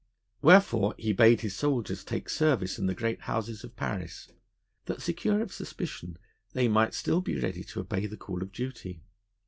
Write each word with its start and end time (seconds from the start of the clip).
Wherefore, 0.41 0.95
he 0.97 1.13
bade 1.13 1.41
his 1.41 1.55
soldiers 1.55 2.03
take 2.03 2.27
service 2.27 2.79
in 2.79 2.87
the 2.87 2.95
great 2.95 3.21
houses 3.21 3.63
of 3.63 3.75
Paris, 3.75 4.29
that, 4.85 4.99
secure 4.99 5.41
of 5.41 5.53
suspicion, 5.53 6.17
they 6.53 6.67
might 6.67 6.95
still 6.95 7.21
be 7.21 7.39
ready 7.39 7.63
to 7.65 7.81
obey 7.81 8.07
the 8.07 8.17
call 8.17 8.41
of 8.41 8.51
duty. 8.51 9.03